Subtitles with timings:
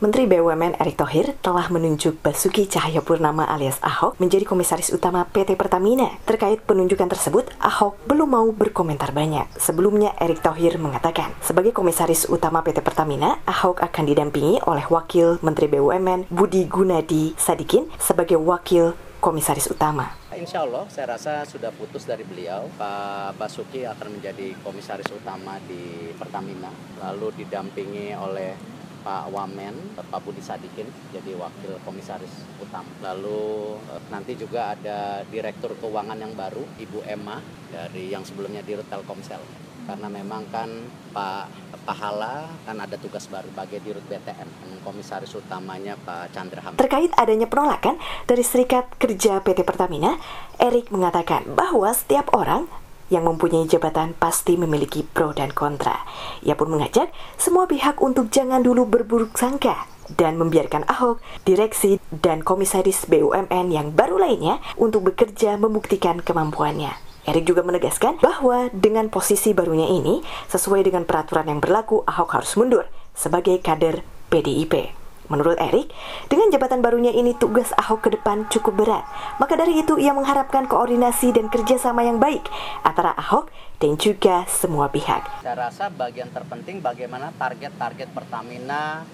[0.00, 6.16] Menteri BUMN Erick Thohir telah menunjuk Basuki Cahayapurnama alias Ahok menjadi komisaris utama PT Pertamina.
[6.24, 9.44] Terkait penunjukan tersebut, Ahok belum mau berkomentar banyak.
[9.60, 15.68] Sebelumnya, Erick Thohir mengatakan, sebagai komisaris utama PT Pertamina, Ahok akan didampingi oleh Wakil Menteri
[15.68, 20.16] BUMN Budi Gunadi Sadikin sebagai Wakil Komisaris Utama.
[20.32, 26.08] Insya Allah saya rasa sudah putus dari beliau Pak Basuki akan menjadi komisaris utama di
[26.16, 26.72] Pertamina
[27.04, 32.88] lalu didampingi oleh Pak Wamen, Pak Budi Sadikin jadi wakil komisaris utama.
[33.00, 37.40] Lalu eh, nanti juga ada direktur keuangan yang baru, Ibu Emma
[37.72, 39.40] dari yang sebelumnya di Telkomsel.
[39.88, 40.68] Karena memang kan
[41.10, 46.76] Pak Pahala kan ada tugas baru bagi Dirut BTN, komisaris utamanya Pak Chandra Ham.
[46.76, 47.96] Terkait adanya penolakan
[48.28, 50.20] dari Serikat Kerja PT Pertamina,
[50.60, 52.68] Erik mengatakan bahwa setiap orang
[53.10, 56.06] yang mempunyai jabatan pasti memiliki pro dan kontra.
[56.46, 62.42] Ia pun mengajak semua pihak untuk jangan dulu berburuk sangka dan membiarkan Ahok, direksi, dan
[62.42, 66.90] komisaris BUMN yang baru lainnya untuk bekerja membuktikan kemampuannya.
[67.28, 72.56] Erik juga menegaskan bahwa dengan posisi barunya ini, sesuai dengan peraturan yang berlaku, Ahok harus
[72.56, 74.99] mundur sebagai kader PDIP.
[75.30, 75.94] Menurut Erik,
[76.26, 79.06] dengan jabatan barunya ini tugas Ahok ke depan cukup berat.
[79.38, 82.42] Maka dari itu ia mengharapkan koordinasi dan kerjasama yang baik
[82.82, 83.46] antara Ahok
[83.78, 85.22] dan juga semua pihak.
[85.46, 89.06] Saya rasa bagian terpenting bagaimana target-target Pertamina,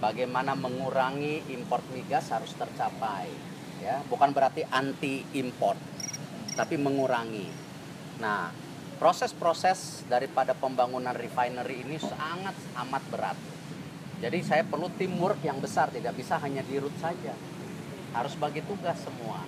[0.00, 3.28] bagaimana mengurangi import migas harus tercapai.
[3.84, 5.76] Ya, bukan berarti anti import,
[6.56, 7.48] tapi mengurangi.
[8.16, 8.48] Nah,
[8.96, 13.36] proses-proses daripada pembangunan refinery ini sangat amat berat
[14.20, 17.32] jadi saya perlu teamwork yang besar, tidak bisa hanya dirut saja.
[18.12, 19.40] Harus bagi tugas semua.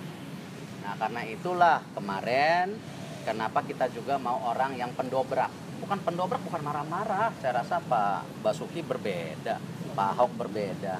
[0.81, 2.73] Nah, karena itulah kemarin
[3.21, 5.53] kenapa kita juga mau orang yang pendobrak.
[5.77, 7.29] Bukan pendobrak, bukan marah-marah.
[7.37, 9.61] Saya rasa Pak Basuki berbeda,
[9.93, 10.97] Pak Ahok berbeda.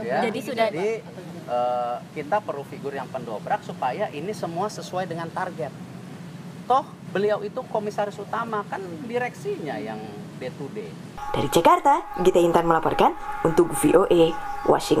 [0.00, 1.04] Ya, jadi sudah jadi
[1.46, 5.70] uh, kita perlu figur yang pendobrak supaya ini semua sesuai dengan target.
[6.64, 10.00] Toh beliau itu komisaris utama kan direksinya yang
[10.40, 10.90] day to day.
[11.34, 13.14] Dari Jakarta, Gita Intan melaporkan
[13.46, 14.34] untuk VOA
[14.66, 14.92] Washington.